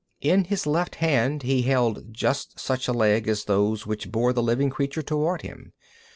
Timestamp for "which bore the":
3.85-4.41